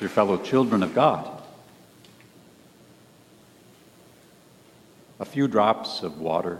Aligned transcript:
Dear 0.00 0.08
fellow 0.08 0.38
children 0.38 0.82
of 0.82 0.94
God, 0.94 1.28
a 5.18 5.26
few 5.26 5.46
drops 5.46 6.02
of 6.02 6.18
water, 6.18 6.58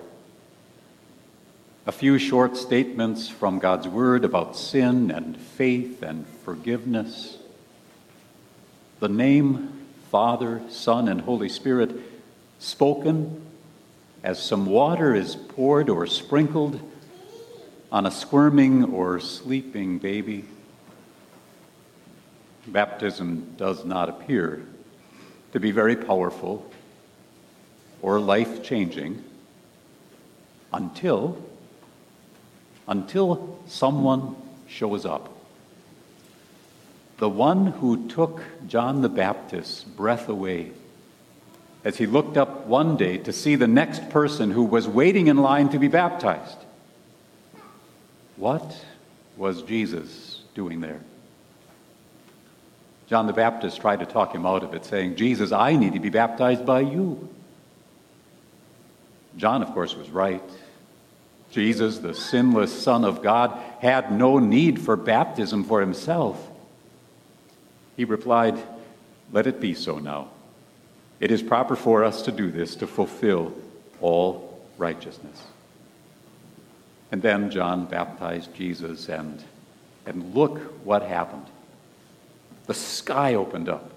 a 1.86 1.92
few 1.92 2.18
short 2.18 2.58
statements 2.58 3.30
from 3.30 3.58
God's 3.58 3.88
Word 3.88 4.26
about 4.26 4.56
sin 4.56 5.10
and 5.10 5.38
faith 5.38 6.02
and 6.02 6.26
forgiveness, 6.44 7.38
the 8.98 9.08
name 9.08 9.86
Father, 10.10 10.60
Son, 10.68 11.08
and 11.08 11.22
Holy 11.22 11.48
Spirit 11.48 11.98
spoken 12.58 13.40
as 14.22 14.38
some 14.38 14.66
water 14.66 15.14
is 15.14 15.34
poured 15.34 15.88
or 15.88 16.06
sprinkled 16.06 16.78
on 17.90 18.04
a 18.04 18.10
squirming 18.10 18.84
or 18.84 19.18
sleeping 19.18 19.96
baby. 19.96 20.44
Baptism 22.72 23.54
does 23.56 23.84
not 23.84 24.08
appear 24.08 24.64
to 25.52 25.60
be 25.60 25.70
very 25.70 25.96
powerful 25.96 26.70
or 28.02 28.20
life 28.20 28.62
changing 28.62 29.22
until 30.72 31.42
until 32.86 33.58
someone 33.66 34.34
shows 34.66 35.06
up. 35.06 35.32
The 37.18 37.28
one 37.28 37.66
who 37.66 38.08
took 38.08 38.42
John 38.66 39.02
the 39.02 39.08
Baptist's 39.08 39.84
breath 39.84 40.28
away 40.28 40.72
as 41.84 41.98
he 41.98 42.06
looked 42.06 42.36
up 42.36 42.66
one 42.66 42.96
day 42.96 43.18
to 43.18 43.32
see 43.32 43.54
the 43.54 43.68
next 43.68 44.10
person 44.10 44.50
who 44.50 44.64
was 44.64 44.88
waiting 44.88 45.28
in 45.28 45.36
line 45.36 45.68
to 45.70 45.78
be 45.78 45.88
baptized. 45.88 46.58
What 48.36 48.76
was 49.36 49.62
Jesus 49.62 50.42
doing 50.54 50.80
there? 50.80 51.00
John 53.10 53.26
the 53.26 53.32
Baptist 53.32 53.80
tried 53.80 53.98
to 53.98 54.06
talk 54.06 54.32
him 54.32 54.46
out 54.46 54.62
of 54.62 54.72
it, 54.72 54.84
saying, 54.84 55.16
Jesus, 55.16 55.50
I 55.50 55.74
need 55.74 55.94
to 55.94 55.98
be 55.98 56.10
baptized 56.10 56.64
by 56.64 56.78
you. 56.78 57.28
John, 59.36 59.64
of 59.64 59.72
course, 59.72 59.96
was 59.96 60.10
right. 60.10 60.40
Jesus, 61.50 61.98
the 61.98 62.14
sinless 62.14 62.72
Son 62.72 63.04
of 63.04 63.20
God, 63.20 63.58
had 63.80 64.12
no 64.12 64.38
need 64.38 64.80
for 64.80 64.94
baptism 64.94 65.64
for 65.64 65.80
himself. 65.80 66.48
He 67.96 68.04
replied, 68.04 68.56
Let 69.32 69.48
it 69.48 69.58
be 69.58 69.74
so 69.74 69.98
now. 69.98 70.28
It 71.18 71.32
is 71.32 71.42
proper 71.42 71.74
for 71.74 72.04
us 72.04 72.22
to 72.22 72.30
do 72.30 72.52
this 72.52 72.76
to 72.76 72.86
fulfill 72.86 73.52
all 74.00 74.64
righteousness. 74.78 75.42
And 77.10 77.20
then 77.22 77.50
John 77.50 77.86
baptized 77.86 78.54
Jesus, 78.54 79.08
and, 79.08 79.42
and 80.06 80.32
look 80.32 80.60
what 80.84 81.02
happened. 81.02 81.46
The 82.70 82.74
sky 82.74 83.34
opened 83.34 83.68
up. 83.68 83.90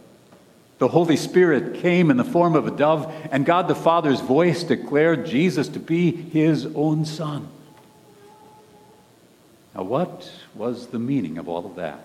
The 0.79 0.87
Holy 0.87 1.15
Spirit 1.15 1.75
came 1.75 2.09
in 2.09 2.17
the 2.17 2.23
form 2.23 2.55
of 2.55 2.65
a 2.65 2.71
dove, 2.71 3.13
and 3.31 3.45
God 3.45 3.67
the 3.67 3.75
Father's 3.75 4.19
voice 4.19 4.63
declared 4.63 5.27
Jesus 5.27 5.67
to 5.67 5.79
be 5.79 6.11
his 6.11 6.65
own 6.73 7.05
Son. 7.05 7.47
Now, 9.75 9.83
what 9.83 10.27
was 10.55 10.87
the 10.87 10.97
meaning 10.97 11.37
of 11.37 11.47
all 11.47 11.67
of 11.67 11.75
that? 11.75 12.03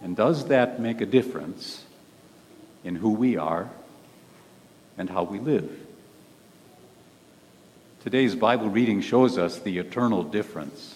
And 0.00 0.16
does 0.16 0.46
that 0.46 0.80
make 0.80 1.02
a 1.02 1.06
difference 1.06 1.84
in 2.84 2.96
who 2.96 3.10
we 3.10 3.36
are 3.36 3.68
and 4.96 5.10
how 5.10 5.24
we 5.24 5.40
live? 5.40 5.70
Today's 8.02 8.34
Bible 8.34 8.70
reading 8.70 9.02
shows 9.02 9.36
us 9.36 9.58
the 9.58 9.76
eternal 9.76 10.22
difference 10.22 10.94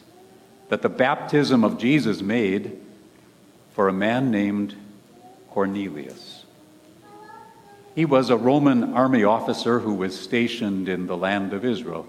that 0.70 0.80
the 0.80 0.88
baptism 0.88 1.64
of 1.64 1.76
Jesus 1.76 2.22
made 2.22 2.80
for 3.72 3.88
a 3.88 3.92
man 3.92 4.30
named 4.30 4.74
Cornelius. 5.50 6.44
He 7.94 8.04
was 8.04 8.30
a 8.30 8.36
Roman 8.36 8.94
army 8.94 9.24
officer 9.24 9.80
who 9.80 9.94
was 9.94 10.18
stationed 10.18 10.88
in 10.88 11.06
the 11.06 11.16
land 11.16 11.52
of 11.52 11.64
Israel. 11.64 12.06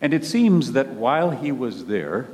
And 0.00 0.14
it 0.14 0.24
seems 0.24 0.72
that 0.72 0.90
while 0.90 1.30
he 1.30 1.50
was 1.50 1.86
there, 1.86 2.28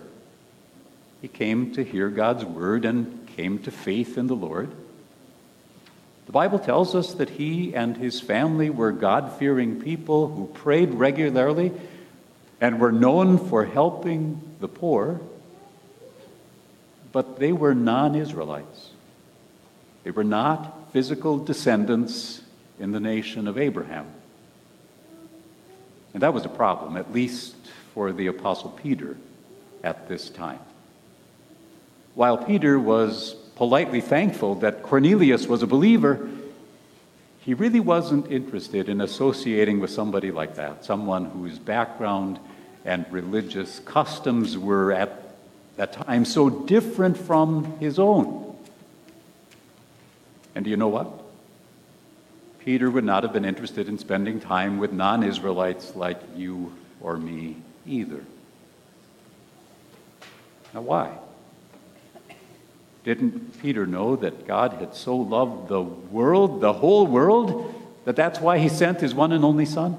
he 1.22 1.28
came 1.28 1.72
to 1.74 1.84
hear 1.84 2.08
God's 2.08 2.44
word 2.44 2.84
and 2.84 3.26
came 3.36 3.58
to 3.60 3.70
faith 3.70 4.18
in 4.18 4.26
the 4.26 4.36
Lord. 4.36 4.70
The 6.26 6.32
Bible 6.32 6.58
tells 6.58 6.94
us 6.94 7.14
that 7.14 7.30
he 7.30 7.74
and 7.74 7.96
his 7.96 8.20
family 8.20 8.70
were 8.70 8.92
God 8.92 9.32
fearing 9.38 9.80
people 9.80 10.28
who 10.28 10.46
prayed 10.46 10.94
regularly 10.94 11.72
and 12.60 12.80
were 12.80 12.92
known 12.92 13.38
for 13.38 13.64
helping 13.64 14.40
the 14.60 14.68
poor, 14.68 15.20
but 17.12 17.38
they 17.38 17.52
were 17.52 17.74
non 17.74 18.14
Israelites. 18.14 18.90
They 20.04 20.10
were 20.10 20.24
not 20.24 20.92
physical 20.92 21.38
descendants 21.38 22.42
in 22.78 22.92
the 22.92 23.00
nation 23.00 23.46
of 23.46 23.58
Abraham. 23.58 24.06
And 26.14 26.22
that 26.22 26.34
was 26.34 26.44
a 26.44 26.48
problem, 26.48 26.96
at 26.96 27.12
least 27.12 27.54
for 27.94 28.12
the 28.12 28.26
Apostle 28.26 28.70
Peter 28.70 29.16
at 29.84 30.08
this 30.08 30.30
time. 30.30 30.60
While 32.14 32.38
Peter 32.38 32.78
was 32.78 33.34
politely 33.56 34.00
thankful 34.00 34.56
that 34.56 34.82
Cornelius 34.82 35.46
was 35.46 35.62
a 35.62 35.66
believer, 35.66 36.28
he 37.40 37.54
really 37.54 37.80
wasn't 37.80 38.30
interested 38.30 38.88
in 38.88 39.00
associating 39.00 39.80
with 39.80 39.90
somebody 39.90 40.30
like 40.30 40.56
that, 40.56 40.84
someone 40.84 41.26
whose 41.26 41.58
background 41.58 42.38
and 42.84 43.04
religious 43.10 43.78
customs 43.80 44.58
were 44.58 44.92
at 44.92 45.29
that 45.80 45.94
time 45.94 46.26
so 46.26 46.50
different 46.50 47.16
from 47.16 47.78
his 47.78 47.98
own. 47.98 48.54
And 50.54 50.62
do 50.62 50.70
you 50.70 50.76
know 50.76 50.88
what? 50.88 51.08
Peter 52.58 52.90
would 52.90 53.02
not 53.02 53.22
have 53.22 53.32
been 53.32 53.46
interested 53.46 53.88
in 53.88 53.96
spending 53.96 54.40
time 54.40 54.76
with 54.76 54.92
non 54.92 55.22
Israelites 55.22 55.96
like 55.96 56.20
you 56.36 56.70
or 57.00 57.16
me 57.16 57.56
either. 57.86 58.22
Now, 60.74 60.82
why? 60.82 61.16
Didn't 63.02 63.58
Peter 63.62 63.86
know 63.86 64.16
that 64.16 64.46
God 64.46 64.74
had 64.74 64.94
so 64.94 65.16
loved 65.16 65.68
the 65.68 65.80
world, 65.80 66.60
the 66.60 66.74
whole 66.74 67.06
world, 67.06 67.74
that 68.04 68.16
that's 68.16 68.38
why 68.38 68.58
he 68.58 68.68
sent 68.68 69.00
his 69.00 69.14
one 69.14 69.32
and 69.32 69.46
only 69.46 69.64
Son? 69.64 69.96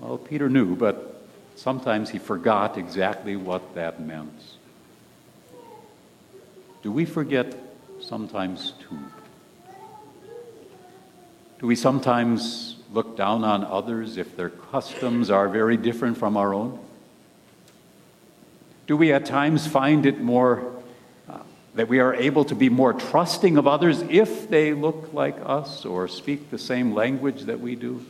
Well, 0.00 0.16
Peter 0.16 0.48
knew, 0.48 0.74
but 0.74 1.13
sometimes 1.56 2.10
he 2.10 2.18
forgot 2.18 2.76
exactly 2.78 3.36
what 3.36 3.74
that 3.74 4.00
meant. 4.00 4.32
Do 6.82 6.92
we 6.92 7.04
forget 7.04 7.56
sometimes 8.00 8.72
too? 8.80 8.98
Do 11.58 11.66
we 11.66 11.76
sometimes 11.76 12.76
look 12.92 13.16
down 13.16 13.42
on 13.42 13.64
others 13.64 14.18
if 14.18 14.36
their 14.36 14.50
customs 14.50 15.30
are 15.30 15.48
very 15.48 15.76
different 15.76 16.18
from 16.18 16.36
our 16.36 16.52
own? 16.52 16.78
Do 18.86 18.96
we 18.96 19.12
at 19.12 19.24
times 19.24 19.66
find 19.66 20.04
it 20.04 20.20
more 20.20 20.72
uh, 21.28 21.38
that 21.74 21.88
we 21.88 22.00
are 22.00 22.14
able 22.14 22.44
to 22.44 22.54
be 22.54 22.68
more 22.68 22.92
trusting 22.92 23.56
of 23.56 23.66
others 23.66 24.02
if 24.02 24.50
they 24.50 24.74
look 24.74 25.14
like 25.14 25.36
us 25.42 25.86
or 25.86 26.06
speak 26.06 26.50
the 26.50 26.58
same 26.58 26.92
language 26.92 27.42
that 27.42 27.60
we 27.60 27.76
do? 27.76 28.04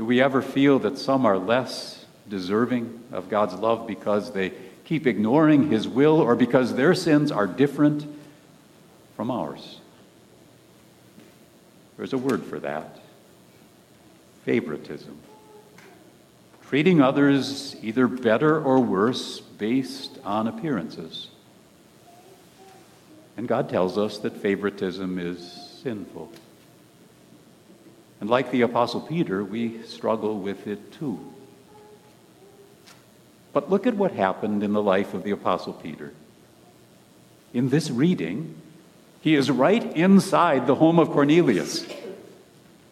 Do 0.00 0.06
we 0.06 0.22
ever 0.22 0.40
feel 0.40 0.78
that 0.78 0.96
some 0.96 1.26
are 1.26 1.36
less 1.36 2.06
deserving 2.26 3.02
of 3.12 3.28
God's 3.28 3.52
love 3.52 3.86
because 3.86 4.32
they 4.32 4.50
keep 4.86 5.06
ignoring 5.06 5.70
His 5.70 5.86
will 5.86 6.20
or 6.20 6.34
because 6.34 6.74
their 6.74 6.94
sins 6.94 7.30
are 7.30 7.46
different 7.46 8.06
from 9.14 9.30
ours? 9.30 9.78
There's 11.98 12.14
a 12.14 12.16
word 12.16 12.44
for 12.44 12.58
that 12.60 12.98
favoritism 14.46 15.18
treating 16.66 17.02
others 17.02 17.76
either 17.82 18.06
better 18.06 18.58
or 18.58 18.80
worse 18.80 19.40
based 19.40 20.18
on 20.24 20.48
appearances. 20.48 21.28
And 23.36 23.46
God 23.46 23.68
tells 23.68 23.98
us 23.98 24.16
that 24.20 24.38
favoritism 24.38 25.18
is 25.18 25.78
sinful. 25.82 26.32
And 28.20 28.28
like 28.28 28.50
the 28.50 28.62
Apostle 28.62 29.00
Peter, 29.00 29.42
we 29.42 29.82
struggle 29.82 30.38
with 30.38 30.66
it 30.66 30.92
too. 30.92 31.18
But 33.52 33.70
look 33.70 33.86
at 33.86 33.96
what 33.96 34.12
happened 34.12 34.62
in 34.62 34.72
the 34.72 34.82
life 34.82 35.14
of 35.14 35.24
the 35.24 35.30
Apostle 35.30 35.72
Peter. 35.72 36.12
In 37.52 37.70
this 37.70 37.90
reading, 37.90 38.54
he 39.22 39.34
is 39.34 39.50
right 39.50 39.84
inside 39.96 40.66
the 40.66 40.74
home 40.74 40.98
of 40.98 41.10
Cornelius, 41.10 41.86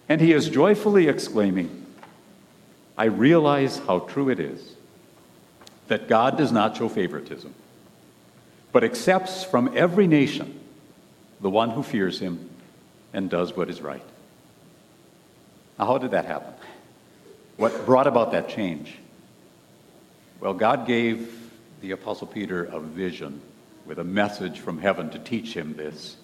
and 0.09 0.21
he 0.21 0.33
is 0.33 0.49
joyfully 0.49 1.09
exclaiming, 1.09 1.87
I 2.97 3.05
realize 3.05 3.79
how 3.79 4.01
true 4.01 4.31
it 4.31 4.41
is 4.41 4.75
that 5.87 6.09
God 6.09 6.37
does 6.37 6.53
not 6.53 6.77
show 6.77 6.89
favoritism, 6.89 7.55
but 8.73 8.85
accepts 8.85 9.45
from 9.45 9.71
every 9.77 10.07
nation 10.07 10.59
the 11.41 11.51
one 11.51 11.71
who 11.71 11.83
fears 11.83 12.19
him 12.19 12.51
and 13.13 13.31
does 13.31 13.57
what 13.57 13.71
is 13.71 13.81
right. 13.81 14.03
How 15.79 15.99
did 15.99 16.11
that 16.11 16.25
happen? 16.25 16.53
What 17.57 17.87
brought 17.87 18.07
about 18.07 18.33
that 18.33 18.49
change? 18.49 18.99
Well, 20.41 20.55
God 20.55 20.87
gave 20.87 21.51
the 21.81 21.93
Apostle 21.93 22.27
Peter 22.27 22.65
a 22.65 22.81
vision 22.81 23.41
with 23.87 23.99
a 23.99 24.05
message 24.05 24.59
from 24.59 24.79
heaven 24.79 25.11
to 25.11 25.19
teach 25.19 25.55
him 25.55 25.77
this. 25.77 26.17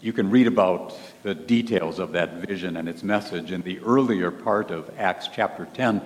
You 0.00 0.12
can 0.12 0.30
read 0.30 0.46
about 0.46 0.96
the 1.22 1.34
details 1.34 1.98
of 1.98 2.12
that 2.12 2.34
vision 2.34 2.76
and 2.76 2.88
its 2.88 3.02
message 3.02 3.52
in 3.52 3.62
the 3.62 3.78
earlier 3.80 4.30
part 4.30 4.70
of 4.70 4.90
Acts 4.98 5.28
chapter 5.32 5.66
10, 5.72 6.02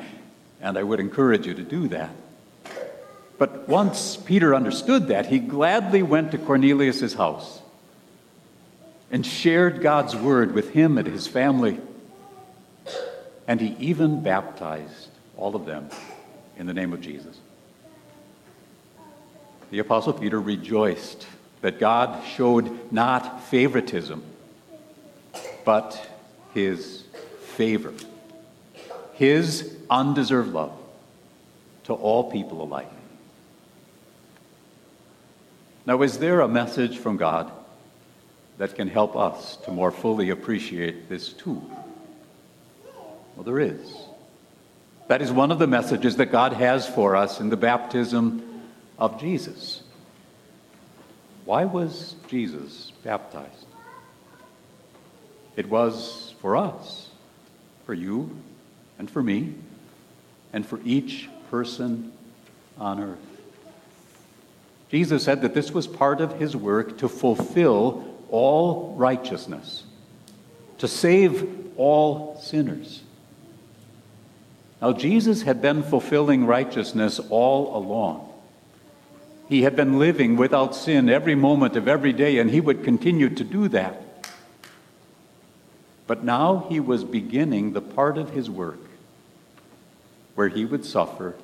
and 0.61 0.79
I 0.79 0.83
would 0.83 1.01
encourage 1.01 1.47
you 1.47 1.55
to 1.55 1.63
do 1.63 1.89
that. 1.89 2.11
But 3.39 3.67
once 3.69 4.17
Peter 4.17 4.55
understood 4.55 5.09
that, 5.09 5.27
he 5.27 5.39
gladly 5.39 6.03
went 6.03 6.31
to 6.33 6.39
Cornelius' 6.39 7.15
house 7.15 7.61
and 9.11 9.27
shared 9.27 9.81
God's 9.81 10.15
word 10.15 10.53
with 10.53 10.71
him 10.71 10.99
and 10.99 11.07
his 11.07 11.27
family. 11.27 11.79
And 13.47 13.61
he 13.61 13.75
even 13.79 14.23
baptized 14.23 15.09
all 15.37 15.57
of 15.57 15.67
them 15.67 15.91
in 16.57 16.67
the 16.67 16.75
name 16.75 16.93
of 16.93 17.01
Jesus. 17.01 17.37
The 19.71 19.81
Apostle 19.81 20.13
Peter 20.13 20.41
rejoiced 20.41 21.27
that 21.61 21.79
God 21.79 22.25
showed 22.25 22.93
not 22.93 23.45
favoritism, 23.45 24.23
but 25.65 26.09
his 26.55 27.05
favor, 27.55 27.93
his 29.15 29.77
undeserved 29.89 30.53
love 30.53 30.73
to 31.85 31.95
all 31.95 32.31
people 32.31 32.63
alike. 32.63 32.91
Now, 35.87 36.03
is 36.03 36.19
there 36.19 36.41
a 36.41 36.49
message 36.49 36.99
from 36.99 37.17
God 37.17 37.51
that 38.61 38.75
can 38.75 38.89
help 38.89 39.17
us 39.17 39.57
to 39.57 39.71
more 39.71 39.91
fully 39.91 40.29
appreciate 40.29 41.09
this 41.09 41.33
too? 41.33 41.63
Well, 43.35 43.43
there 43.43 43.59
is. 43.59 43.91
That 45.09 45.23
is 45.23 45.33
one 45.33 45.51
of 45.51 45.59
the 45.59 45.67
messages 45.67 46.17
that 46.17 46.27
God 46.27 46.53
has 46.53 46.87
for 46.87 47.17
us 47.17 47.41
in 47.41 47.49
the 47.49 47.57
baptism 47.57 48.61
of 48.99 49.19
Jesus. 49.19 49.83
Why 51.47 51.65
was 51.65 52.17
Jesus 52.29 52.93
baptized? 53.03 53.65
It 55.57 55.71
was 55.71 56.35
for 56.43 56.55
us, 56.55 57.09
for 57.87 57.95
you, 57.95 58.37
and 58.99 59.11
for 59.11 59.23
me, 59.23 59.55
and 60.53 60.67
for 60.67 60.79
each 60.85 61.31
person 61.51 62.13
on 62.77 63.01
earth. 63.01 63.19
Jesus 64.91 65.25
said 65.25 65.41
that 65.41 65.55
this 65.55 65.71
was 65.71 65.87
part 65.87 66.21
of 66.21 66.39
his 66.39 66.55
work 66.55 66.99
to 66.99 67.09
fulfill 67.09 68.10
all 68.31 68.95
righteousness, 68.97 69.85
to 70.79 70.89
save 70.89 71.73
all 71.77 72.41
sinners. 72.41 73.03
Now, 74.81 74.93
Jesus 74.93 75.43
had 75.43 75.61
been 75.61 75.83
fulfilling 75.83 76.47
righteousness 76.47 77.21
all 77.29 77.77
along. 77.77 78.33
He 79.49 79.63
had 79.63 79.77
been 79.77 79.99
living 79.99 80.37
without 80.37 80.75
sin 80.75 81.09
every 81.09 81.35
moment 81.35 81.77
of 81.77 81.89
every 81.89 82.13
day, 82.13 82.39
and 82.39 82.51
he 82.51 82.61
would 82.61 82.85
continue 82.85 83.29
to 83.29 83.45
do 83.45 83.69
that. 83.69 84.03
But 86.07 86.25
now 86.25 86.67
he 86.69 86.81
was 86.81 87.05
beginning 87.05 87.73
the 87.73 87.83
part 87.83 88.17
of 88.17 88.31
his 88.31 88.49
work 88.49 88.81
where 90.35 90.49
he 90.49 90.65
would 90.65 90.85
suffer 90.85 91.35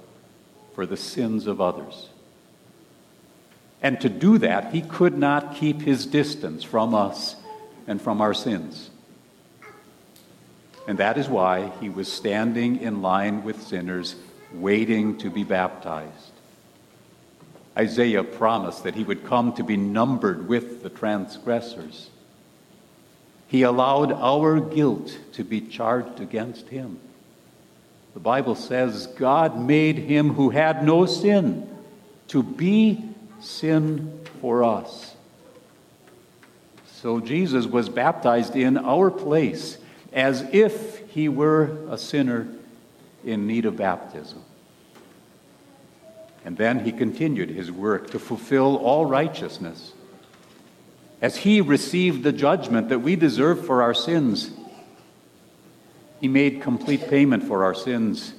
for 0.74 0.86
the 0.86 0.96
sins 0.96 1.46
of 1.46 1.60
others. 1.60 2.08
And 3.82 4.00
to 4.00 4.08
do 4.08 4.38
that, 4.38 4.72
he 4.72 4.82
could 4.82 5.16
not 5.16 5.56
keep 5.56 5.82
his 5.82 6.06
distance 6.06 6.64
from 6.64 6.94
us 6.94 7.36
and 7.86 8.00
from 8.00 8.20
our 8.20 8.34
sins. 8.34 8.90
And 10.88 10.98
that 10.98 11.18
is 11.18 11.28
why 11.28 11.72
he 11.80 11.88
was 11.88 12.12
standing 12.12 12.80
in 12.80 13.02
line 13.02 13.42
with 13.42 13.62
sinners, 13.62 14.14
waiting 14.52 15.18
to 15.18 15.30
be 15.30 15.44
baptized. 15.44 16.32
Isaiah 17.76 18.24
promised 18.24 18.84
that 18.84 18.94
he 18.94 19.04
would 19.04 19.24
come 19.24 19.52
to 19.54 19.64
be 19.64 19.76
numbered 19.76 20.48
with 20.48 20.82
the 20.82 20.88
transgressors. 20.88 22.08
He 23.48 23.62
allowed 23.62 24.12
our 24.12 24.60
guilt 24.60 25.18
to 25.32 25.44
be 25.44 25.60
charged 25.60 26.20
against 26.20 26.68
him. 26.68 26.98
The 28.14 28.20
Bible 28.20 28.54
says 28.54 29.08
God 29.08 29.60
made 29.60 29.98
him 29.98 30.30
who 30.34 30.50
had 30.50 30.84
no 30.84 31.04
sin 31.04 31.68
to 32.28 32.42
be 32.42 33.04
sin 33.40 34.20
for 34.40 34.64
us. 34.64 35.14
So 36.86 37.20
Jesus 37.20 37.66
was 37.66 37.88
baptized 37.88 38.56
in 38.56 38.76
our 38.78 39.10
place 39.10 39.78
as 40.12 40.42
if 40.52 41.08
he 41.10 41.28
were 41.28 41.76
a 41.90 41.98
sinner 41.98 42.48
in 43.24 43.46
need 43.46 43.66
of 43.66 43.76
baptism. 43.76 44.42
And 46.44 46.56
then 46.56 46.84
he 46.84 46.92
continued 46.92 47.50
his 47.50 47.70
work 47.72 48.10
to 48.10 48.18
fulfill 48.18 48.76
all 48.76 49.04
righteousness. 49.04 49.92
As 51.20 51.36
he 51.36 51.60
received 51.60 52.22
the 52.22 52.32
judgment 52.32 52.88
that 52.88 53.00
we 53.00 53.16
deserve 53.16 53.66
for 53.66 53.82
our 53.82 53.94
sins, 53.94 54.52
he 56.20 56.28
made 56.28 56.62
complete 56.62 57.08
payment 57.08 57.44
for 57.44 57.64
our 57.64 57.74
sins, 57.74 58.32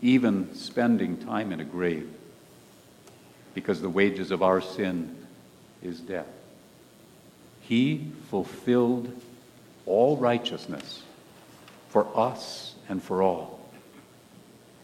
even 0.00 0.54
spending 0.54 1.16
time 1.16 1.52
in 1.52 1.60
a 1.60 1.64
grave, 1.64 2.08
because 3.54 3.80
the 3.80 3.88
wages 3.88 4.30
of 4.30 4.42
our 4.42 4.60
sin 4.60 5.16
is 5.82 6.00
death. 6.00 6.26
He 7.60 8.12
fulfilled 8.28 9.10
all 9.86 10.16
righteousness 10.16 11.02
for 11.88 12.06
us 12.18 12.74
and 12.88 13.02
for 13.02 13.22
all. 13.22 13.60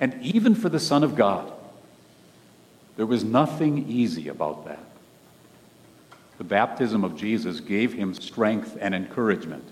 And 0.01 0.23
even 0.23 0.55
for 0.55 0.69
the 0.69 0.81
Son 0.81 1.05
of 1.05 1.15
God 1.17 1.53
there 3.01 3.07
was 3.07 3.25
nothing 3.25 3.89
easy 3.89 4.29
about 4.29 4.67
that. 4.67 4.85
The 6.37 6.45
baptism 6.45 7.03
of 7.03 7.17
Jesus 7.17 7.59
gave 7.61 7.95
him 7.95 8.13
strength 8.13 8.77
and 8.79 8.95
encouragement 8.95 9.65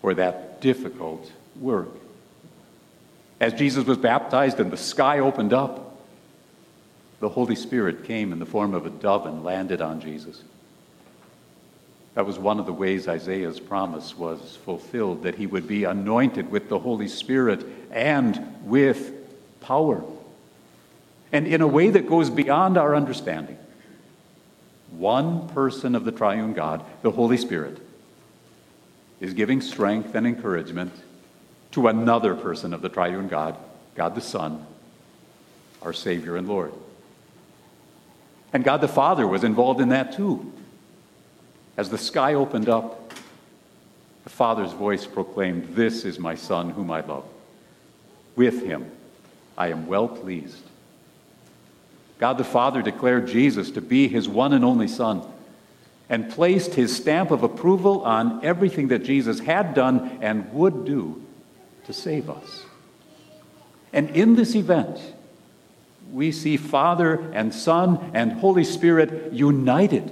for 0.00 0.14
that 0.14 0.60
difficult 0.60 1.30
work. 1.60 1.90
As 3.38 3.54
Jesus 3.54 3.86
was 3.86 3.98
baptized 3.98 4.58
and 4.58 4.72
the 4.72 4.76
sky 4.76 5.20
opened 5.20 5.52
up, 5.52 5.89
the 7.20 7.28
Holy 7.28 7.54
Spirit 7.54 8.04
came 8.04 8.32
in 8.32 8.38
the 8.38 8.46
form 8.46 8.74
of 8.74 8.86
a 8.86 8.90
dove 8.90 9.26
and 9.26 9.44
landed 9.44 9.80
on 9.80 10.00
Jesus. 10.00 10.42
That 12.14 12.26
was 12.26 12.38
one 12.38 12.58
of 12.58 12.66
the 12.66 12.72
ways 12.72 13.06
Isaiah's 13.06 13.60
promise 13.60 14.16
was 14.16 14.58
fulfilled 14.64 15.22
that 15.22 15.36
he 15.36 15.46
would 15.46 15.68
be 15.68 15.84
anointed 15.84 16.50
with 16.50 16.68
the 16.68 16.78
Holy 16.78 17.08
Spirit 17.08 17.64
and 17.90 18.56
with 18.64 19.12
power 19.60 20.02
and 21.32 21.46
in 21.46 21.60
a 21.60 21.66
way 21.66 21.90
that 21.90 22.08
goes 22.08 22.30
beyond 22.30 22.76
our 22.76 22.94
understanding. 22.94 23.58
One 24.90 25.48
person 25.50 25.94
of 25.94 26.04
the 26.04 26.12
triune 26.12 26.52
God, 26.52 26.84
the 27.02 27.12
Holy 27.12 27.36
Spirit, 27.36 27.78
is 29.20 29.34
giving 29.34 29.60
strength 29.60 30.14
and 30.14 30.26
encouragement 30.26 30.92
to 31.72 31.86
another 31.86 32.34
person 32.34 32.74
of 32.74 32.82
the 32.82 32.88
triune 32.88 33.28
God, 33.28 33.56
God 33.94 34.16
the 34.16 34.20
Son, 34.20 34.66
our 35.82 35.92
Savior 35.92 36.36
and 36.36 36.48
Lord. 36.48 36.72
And 38.52 38.64
God 38.64 38.80
the 38.80 38.88
Father 38.88 39.26
was 39.26 39.44
involved 39.44 39.80
in 39.80 39.90
that 39.90 40.12
too. 40.12 40.52
As 41.76 41.88
the 41.88 41.98
sky 41.98 42.34
opened 42.34 42.68
up, 42.68 43.12
the 44.24 44.30
Father's 44.30 44.72
voice 44.72 45.06
proclaimed, 45.06 45.74
This 45.74 46.04
is 46.04 46.18
my 46.18 46.34
Son 46.34 46.70
whom 46.70 46.90
I 46.90 47.00
love. 47.00 47.24
With 48.36 48.64
him 48.64 48.90
I 49.56 49.68
am 49.68 49.86
well 49.86 50.08
pleased. 50.08 50.62
God 52.18 52.36
the 52.36 52.44
Father 52.44 52.82
declared 52.82 53.28
Jesus 53.28 53.70
to 53.72 53.80
be 53.80 54.08
his 54.08 54.28
one 54.28 54.52
and 54.52 54.64
only 54.64 54.88
Son 54.88 55.22
and 56.10 56.28
placed 56.28 56.74
his 56.74 56.94
stamp 56.94 57.30
of 57.30 57.44
approval 57.44 58.02
on 58.02 58.44
everything 58.44 58.88
that 58.88 59.04
Jesus 59.04 59.38
had 59.38 59.74
done 59.74 60.18
and 60.20 60.52
would 60.52 60.84
do 60.84 61.24
to 61.86 61.92
save 61.92 62.28
us. 62.28 62.64
And 63.92 64.10
in 64.10 64.34
this 64.34 64.54
event, 64.54 65.00
we 66.12 66.32
see 66.32 66.56
Father 66.56 67.30
and 67.32 67.54
Son 67.54 68.10
and 68.14 68.32
Holy 68.32 68.64
Spirit 68.64 69.32
united 69.32 70.10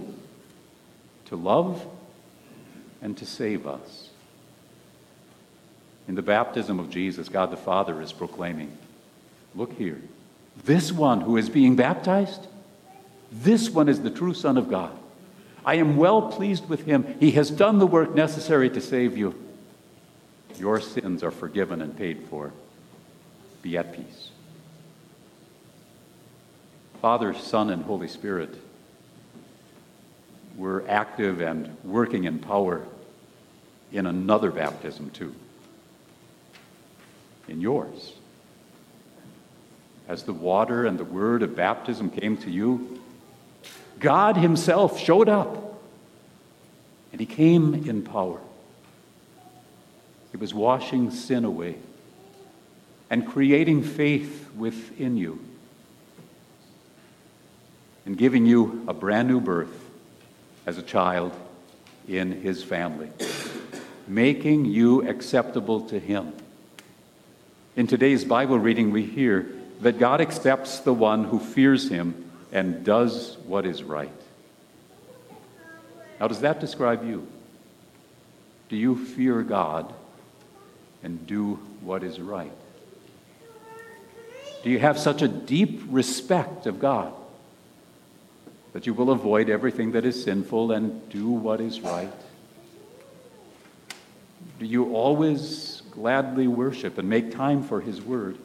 to 1.27 1.37
love 1.37 1.85
and 3.03 3.17
to 3.19 3.27
save 3.27 3.67
us. 3.67 4.11
In 6.07 6.15
the 6.15 6.23
baptism 6.23 6.81
of 6.81 6.91
Jesus, 6.91 7.29
God 7.29 7.51
the 7.51 7.57
Father 7.57 8.01
is 8.01 8.13
proclaiming, 8.13 8.77
Look 9.55 9.77
here. 9.77 10.01
This 10.65 10.93
one 10.93 11.21
who 11.21 11.37
is 11.37 11.49
being 11.49 11.77
baptized, 11.77 12.47
this 13.31 13.71
one 13.71 13.89
is 13.89 14.03
the 14.03 14.11
true 14.11 14.35
Son 14.35 14.57
of 14.57 14.69
God. 14.69 14.97
I 15.65 15.75
am 15.75 15.97
well 15.97 16.23
pleased 16.31 16.69
with 16.69 16.85
him. 16.85 17.17
He 17.21 17.33
has 17.33 17.51
done 17.51 17.79
the 17.79 17.87
work 17.87 18.15
necessary 18.15 18.71
to 18.71 18.81
save 18.81 19.17
you. 19.17 19.35
Your 20.57 20.81
sins 20.81 21.23
are 21.23 21.31
forgiven 21.31 21.83
and 21.83 21.97
paid 21.97 22.27
for. 22.31 22.53
Be 23.63 23.77
at 23.77 23.93
peace. 23.93 24.31
Father, 27.01 27.33
Son, 27.33 27.71
and 27.71 27.85
Holy 27.85 28.09
Spirit 28.09 28.55
were 30.57 30.85
active 30.89 31.41
and 31.41 31.77
working 31.85 32.25
in 32.25 32.41
power 32.41 32.85
in 33.93 34.07
another 34.07 34.51
baptism, 34.51 35.11
too. 35.11 35.35
In 37.47 37.61
yours. 37.61 38.15
as 40.09 40.23
the 40.23 40.33
water 40.33 40.87
and 40.87 40.99
the 40.99 41.05
word 41.05 41.43
of 41.43 41.55
baptism 41.55 42.11
came 42.11 42.37
to 42.39 42.51
you, 42.51 43.01
God 44.01 44.37
Himself 44.37 44.99
showed 44.99 45.29
up, 45.29 45.81
and 47.13 47.21
He 47.21 47.27
came 47.27 47.75
in 47.75 48.03
power. 48.03 48.41
He 50.33 50.39
was 50.39 50.53
washing 50.53 51.11
sin 51.11 51.45
away 51.45 51.77
and 53.11 53.27
creating 53.27 53.83
faith 53.83 54.51
within 54.57 55.17
you 55.17 55.48
and 58.09 58.17
giving 58.17 58.47
you 58.47 58.83
a 58.89 58.95
brand 58.95 59.29
new 59.29 59.39
birth 59.39 59.85
as 60.65 60.79
a 60.79 60.83
child 60.83 61.31
in 62.09 62.41
His 62.41 62.65
family, 62.65 63.11
making 64.07 64.65
you 64.65 65.07
acceptable 65.07 65.83
to 65.89 66.01
Him. 66.01 66.33
In 67.77 67.87
today's 67.87 68.25
Bible 68.25 68.59
reading, 68.59 68.93
we 68.93 69.05
hear 69.05 69.47
that 69.83 69.99
God 69.99 70.23
accepts 70.23 70.79
the 70.79 70.95
one 70.95 71.25
who 71.25 71.39
fears 71.39 71.91
Him 71.91 72.31
and 72.51 72.83
does 72.83 73.37
what 73.45 73.67
is 73.67 73.83
right. 73.83 74.09
Now, 76.19 76.29
does 76.29 76.41
that 76.41 76.61
describe 76.61 77.07
you? 77.07 77.29
Do 78.71 78.77
you 78.77 79.05
fear 79.05 79.43
God 79.43 79.93
and 81.03 81.27
do 81.27 81.57
what 81.83 82.03
is 82.03 82.19
right? 82.19 82.53
Do 84.65 84.71
you 84.71 84.79
have 84.79 84.99
such 84.99 85.21
a 85.21 85.29
deep 85.29 85.83
respect 85.91 86.65
of 86.65 86.81
God 86.81 87.13
that 88.73 88.87
you 88.87 88.95
will 88.95 89.11
avoid 89.11 89.49
everything 89.49 89.93
that 89.93 90.05
is 90.05 90.23
sinful 90.23 90.73
and 90.73 91.09
do 91.11 91.31
what 91.31 91.61
is 91.61 91.81
right? 91.81 92.13
Do 94.59 94.67
you 94.67 94.95
always 94.95 95.83
gladly 95.91 96.47
worship 96.47 96.99
and 96.99 97.09
make 97.09 97.33
time 97.33 97.63
for 97.63 97.81
His 97.81 98.01
Word? 98.01 98.37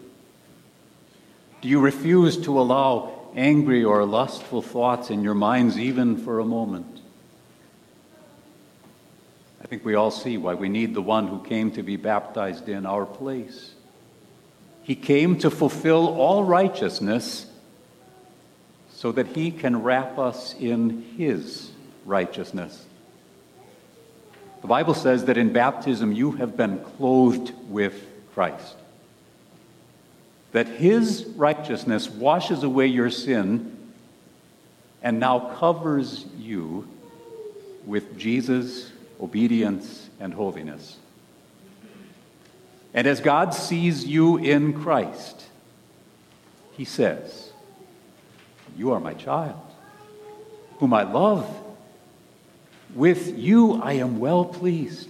Do 1.62 1.68
you 1.68 1.80
refuse 1.80 2.38
to 2.44 2.60
allow 2.60 3.30
angry 3.36 3.84
or 3.84 4.06
lustful 4.06 4.62
thoughts 4.62 5.10
in 5.10 5.24
your 5.24 5.34
minds 5.34 5.78
even 5.78 6.18
for 6.18 6.40
a 6.40 6.46
moment? 6.46 7.02
I 9.62 9.66
think 9.66 9.86
we 9.86 9.96
all 9.96 10.12
see 10.12 10.38
why 10.38 10.54
we 10.54 10.70
need 10.70 10.94
the 10.94 11.02
one 11.02 11.28
who 11.28 11.42
came 11.42 11.72
to 11.72 11.84
be 11.84 11.96
baptized 11.96 12.70
in 12.70 12.86
our 12.86 13.06
place. 13.06 13.74
He 14.84 14.96
came 14.96 15.40
to 15.40 15.50
fulfill 15.50 16.10
all 16.20 16.44
righteousness 16.44 17.48
so 19.04 19.12
that 19.12 19.28
he 19.28 19.52
can 19.52 19.84
wrap 19.84 20.18
us 20.18 20.56
in 20.58 21.02
his 21.18 21.74
righteousness. 22.06 22.86
The 24.62 24.68
Bible 24.68 24.94
says 24.94 25.26
that 25.26 25.38
in 25.38 25.52
baptism 25.52 26.14
you 26.14 26.32
have 26.32 26.56
been 26.56 26.80
clothed 26.80 27.52
with 27.68 28.02
Christ. 28.34 28.78
That 30.54 30.70
his 30.70 31.26
righteousness 31.36 32.10
washes 32.10 32.64
away 32.64 32.88
your 32.88 33.10
sin 33.10 33.78
and 35.02 35.20
now 35.20 35.54
covers 35.58 36.26
you 36.38 36.88
with 37.86 38.18
Jesus' 38.18 38.90
obedience 39.20 40.10
and 40.22 40.34
holiness. 40.34 40.98
And 42.94 43.06
as 43.06 43.20
God 43.20 43.54
sees 43.54 44.06
you 44.06 44.38
in 44.38 44.82
Christ, 44.82 45.44
he 46.72 46.86
says, 46.86 47.50
You 48.78 48.92
are 48.94 49.00
my 49.00 49.14
child, 49.14 49.60
whom 50.78 50.94
I 50.94 51.04
love. 51.04 51.50
With 52.96 53.38
you 53.38 53.82
I 53.82 53.94
am 53.94 54.20
well 54.20 54.46
pleased. 54.46 55.10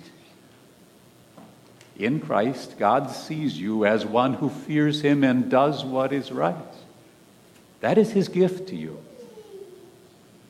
In 1.98 2.20
Christ, 2.20 2.77
God 2.79 3.12
sees 3.12 3.60
you 3.60 3.86
as 3.86 4.05
one 4.05 4.34
who 4.34 4.50
fears 4.50 5.01
him 5.01 5.24
and 5.24 5.50
does 5.50 5.86
what 5.86 6.12
is 6.12 6.32
right. 6.32 6.55
That 7.82 7.98
is 7.98 8.12
his 8.12 8.29
gift 8.29 8.70
to 8.70 8.75
you. 8.75 8.98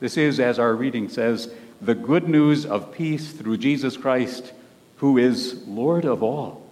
This 0.00 0.16
is, 0.16 0.40
as 0.40 0.58
our 0.58 0.74
reading 0.74 1.08
says, 1.08 1.52
the 1.80 1.94
good 1.94 2.28
news 2.28 2.64
of 2.64 2.92
peace 2.92 3.32
through 3.32 3.58
Jesus 3.58 3.96
Christ, 3.96 4.52
who 4.96 5.18
is 5.18 5.62
Lord 5.66 6.04
of 6.04 6.22
all 6.22 6.63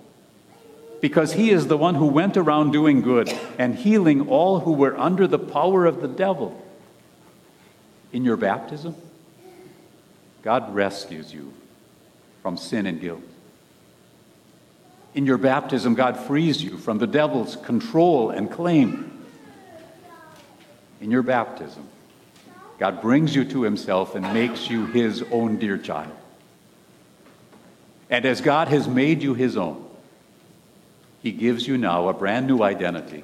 because 1.03 1.33
he 1.33 1.51
is 1.51 1.67
the 1.67 1.77
one 1.77 1.97
who 1.97 2.07
went 2.07 2.37
around 2.37 2.71
doing 2.71 3.03
good 3.03 3.29
and 3.59 3.75
healing 3.75 4.29
all 4.29 4.61
who 4.61 4.73
were 4.73 4.97
under 4.97 5.27
the 5.27 5.39
power 5.39 5.85
of 5.85 6.01
the 6.01 6.07
devil. 6.07 6.65
In 8.13 8.25
your 8.25 8.37
baptism, 8.37 8.95
God 10.43 10.73
rescues 10.73 11.35
you 11.35 11.53
from 12.41 12.57
sin 12.57 12.87
and 12.87 13.01
guilt. 13.01 13.21
In 15.15 15.27
your 15.27 15.39
baptism, 15.39 15.95
God 15.95 16.17
frees 16.17 16.63
you 16.63 16.79
from 16.79 16.99
the 16.99 17.09
devil's 17.09 17.57
control 17.57 18.31
and 18.31 18.49
claim. 18.49 19.27
In 21.01 21.11
your 21.11 21.23
baptism, 21.23 21.89
God 22.79 23.03
brings 23.03 23.35
you 23.35 23.45
to 23.47 23.63
himself 23.63 24.15
and 24.15 24.33
makes 24.33 24.71
you 24.71 24.87
his 24.87 25.25
own 25.33 25.59
dear 25.59 25.79
child. 25.79 26.17
And 28.09 28.25
as 28.25 28.41
God 28.41 28.69
has 28.69 28.87
made 28.87 29.21
you 29.21 29.35
his 29.35 29.57
own, 29.57 29.89
he 31.23 31.31
gives 31.31 31.69
you 31.69 31.79
now 31.79 32.09
a 32.09 32.13
brand 32.13 32.49
new 32.49 32.63
identity, 32.63 33.23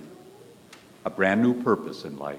a 1.04 1.10
brand 1.10 1.42
new 1.42 1.62
purpose 1.62 2.04
in 2.04 2.16
life. 2.16 2.38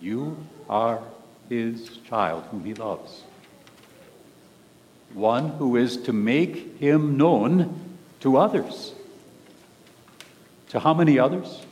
You 0.00 0.36
are 0.68 1.00
His 1.48 1.88
child 2.08 2.44
whom 2.50 2.64
He 2.64 2.74
loves. 2.74 3.22
One 5.14 5.48
who 5.50 5.76
is 5.76 5.96
to 6.02 6.12
make 6.12 6.78
Him 6.78 7.16
known 7.16 7.96
to 8.20 8.36
others. 8.36 8.92
To 10.70 10.80
how 10.80 10.92
many 10.92 11.18
others? 11.18 11.64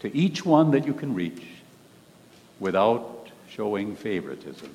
To 0.00 0.16
each 0.16 0.44
one 0.44 0.72
that 0.72 0.86
you 0.86 0.94
can 0.94 1.14
reach 1.14 1.44
without 2.58 3.28
showing 3.48 3.94
favoritism, 3.94 4.74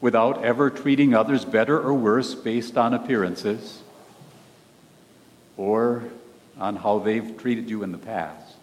without 0.00 0.44
ever 0.44 0.70
treating 0.70 1.12
others 1.12 1.44
better 1.44 1.80
or 1.80 1.94
worse 1.94 2.36
based 2.36 2.76
on 2.76 2.94
appearances 2.94 3.82
or 5.62 6.02
on 6.58 6.74
how 6.74 6.98
they've 6.98 7.38
treated 7.38 7.70
you 7.70 7.84
in 7.84 7.92
the 7.92 7.98
past. 7.98 8.56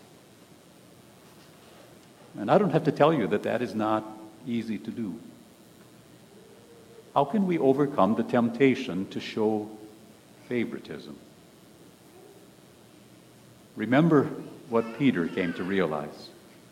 And 2.37 2.51
I 2.51 2.57
don't 2.57 2.71
have 2.71 2.83
to 2.83 2.91
tell 2.91 3.13
you 3.13 3.25
that 3.27 3.43
that 3.43 3.61
is 3.61 3.73
not 3.73 4.03
easy 4.45 4.77
to 4.77 4.91
do. 4.91 5.17
How 7.15 7.23
can 7.23 7.47
we 7.47 7.57
overcome 7.57 8.15
the 8.15 8.23
temptation 8.23 9.07
to 9.11 9.21
show 9.21 9.69
favoritism? 10.49 11.17
Remember 13.77 14.25
what 14.67 14.99
Peter 14.99 15.29
came 15.29 15.53
to 15.53 15.63
realize 15.63 16.27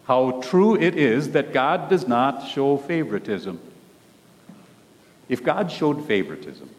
how 0.07 0.41
true 0.41 0.75
it 0.75 0.95
is 0.95 1.31
that 1.31 1.53
God 1.53 1.89
does 1.89 2.05
not 2.05 2.49
show 2.49 2.75
favoritism. 2.77 3.61
If 5.29 5.41
God 5.43 5.71
showed 5.71 6.05
favoritism, 6.05 6.69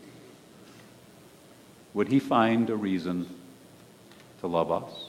would 1.94 2.08
he 2.08 2.18
find 2.18 2.68
a 2.70 2.76
reason 2.76 3.26
to 4.40 4.46
love 4.46 4.70
us? 4.70 5.08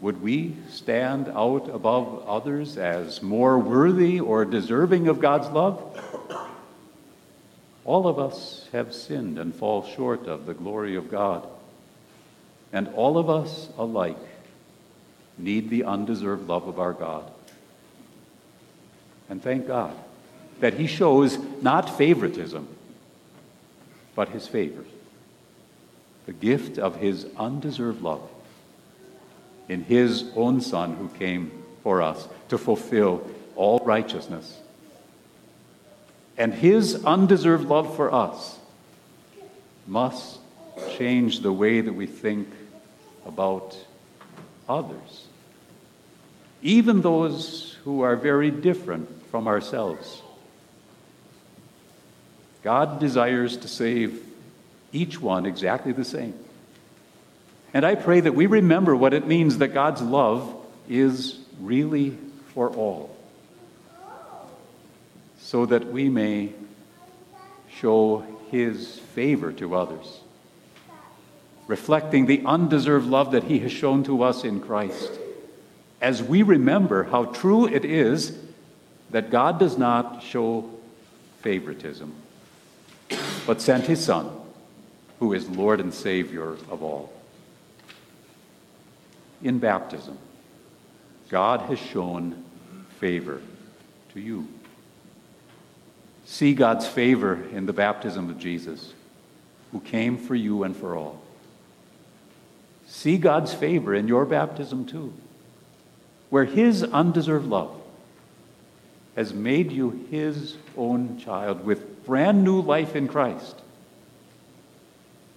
Would 0.00 0.20
we 0.20 0.54
stand 0.70 1.28
out 1.28 1.70
above 1.72 2.24
others 2.28 2.76
as 2.76 3.22
more 3.22 3.58
worthy 3.58 4.20
or 4.20 4.44
deserving 4.44 5.08
of 5.08 5.20
God's 5.20 5.48
love? 5.48 6.00
All 7.84 8.08
of 8.08 8.18
us 8.18 8.68
have 8.72 8.94
sinned 8.94 9.38
and 9.38 9.54
fall 9.54 9.84
short 9.84 10.26
of 10.26 10.46
the 10.46 10.54
glory 10.54 10.96
of 10.96 11.10
God. 11.10 11.46
And 12.72 12.88
all 12.88 13.18
of 13.18 13.30
us 13.30 13.68
alike 13.78 14.18
need 15.38 15.70
the 15.70 15.84
undeserved 15.84 16.48
love 16.48 16.66
of 16.66 16.78
our 16.80 16.92
God. 16.92 17.30
And 19.28 19.42
thank 19.42 19.66
God 19.66 19.96
that 20.60 20.74
He 20.74 20.86
shows 20.86 21.38
not 21.62 21.96
favoritism, 21.96 22.68
but 24.14 24.28
His 24.28 24.46
favor 24.46 24.84
the 26.26 26.32
gift 26.32 26.78
of 26.78 26.96
his 26.96 27.26
undeserved 27.36 28.02
love 28.02 28.28
in 29.68 29.84
his 29.84 30.30
own 30.34 30.60
Son 30.60 30.96
who 30.96 31.08
came 31.18 31.50
for 31.82 32.02
us 32.02 32.28
to 32.48 32.58
fulfill 32.58 33.28
all 33.56 33.80
righteousness. 33.84 34.58
And 36.36 36.52
his 36.52 37.04
undeserved 37.04 37.68
love 37.68 37.94
for 37.94 38.12
us 38.12 38.58
must 39.86 40.38
change 40.96 41.40
the 41.40 41.52
way 41.52 41.80
that 41.80 41.92
we 41.92 42.06
think 42.06 42.48
about 43.26 43.76
others, 44.68 45.26
even 46.62 47.00
those 47.00 47.76
who 47.84 48.00
are 48.00 48.16
very 48.16 48.50
different 48.50 49.08
from 49.30 49.46
ourselves. 49.46 50.22
God 52.62 52.98
desires 52.98 53.56
to 53.58 53.68
save 53.68 54.24
each 54.94 55.20
one 55.20 55.46
exactly 55.46 55.92
the 55.92 56.04
same. 56.04 56.34
And 57.72 57.84
I 57.84 57.96
pray 57.96 58.20
that 58.20 58.34
we 58.34 58.46
remember 58.46 58.94
what 58.94 59.12
it 59.12 59.26
means 59.26 59.58
that 59.58 59.68
God's 59.68 60.00
love 60.00 60.54
is 60.88 61.38
really 61.60 62.16
for 62.54 62.70
all, 62.70 63.16
so 65.40 65.66
that 65.66 65.92
we 65.92 66.08
may 66.08 66.52
show 67.68 68.24
His 68.50 68.98
favor 68.98 69.52
to 69.54 69.74
others 69.74 70.20
reflecting 71.66 72.26
the 72.26 72.42
undeserved 72.44 73.06
love 73.06 73.32
that 73.32 73.44
He 73.44 73.58
has 73.60 73.72
shown 73.72 74.04
to 74.04 74.22
us 74.22 74.44
in 74.44 74.60
Christ, 74.60 75.10
as 76.00 76.22
we 76.22 76.42
remember 76.42 77.04
how 77.04 77.26
true 77.26 77.66
it 77.66 77.84
is 77.84 78.36
that 79.10 79.30
God 79.30 79.58
does 79.58 79.78
not 79.78 80.22
show 80.22 80.68
favoritism, 81.40 82.12
but 83.46 83.60
sent 83.60 83.86
His 83.86 84.04
Son, 84.04 84.30
who 85.18 85.32
is 85.32 85.48
Lord 85.48 85.80
and 85.80 85.92
Savior 85.92 86.52
of 86.70 86.82
all. 86.82 87.12
In 89.42 89.58
baptism, 89.58 90.18
God 91.28 91.60
has 91.62 91.78
shown 91.78 92.44
favor 92.98 93.40
to 94.12 94.20
you. 94.20 94.48
See 96.24 96.54
God's 96.54 96.86
favor 96.86 97.42
in 97.52 97.66
the 97.66 97.72
baptism 97.72 98.30
of 98.30 98.38
Jesus, 98.38 98.94
who 99.72 99.80
came 99.80 100.16
for 100.16 100.34
you 100.34 100.62
and 100.62 100.76
for 100.76 100.96
all. 100.96 101.20
See 102.86 103.18
God's 103.18 103.52
favor 103.52 103.94
in 103.94 104.08
your 104.08 104.24
baptism 104.24 104.86
too, 104.86 105.12
where 106.30 106.44
His 106.44 106.82
undeserved 106.82 107.46
love 107.46 107.74
has 109.16 109.34
made 109.34 109.70
you 109.70 110.06
His 110.10 110.56
own 110.76 111.18
child 111.18 111.64
with 111.64 112.04
brand 112.06 112.44
new 112.44 112.60
life 112.60 112.96
in 112.96 113.08
Christ, 113.08 113.56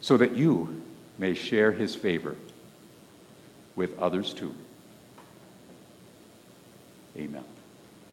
so 0.07 0.15
that 0.15 0.37
you 0.37 0.81
may 1.17 1.33
share 1.33 1.69
His 1.69 1.93
favor 1.93 2.37
with 3.75 3.99
others 3.99 4.33
too. 4.33 4.55
Amen. 7.17 7.43